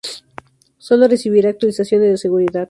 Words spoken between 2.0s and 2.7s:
de seguridad.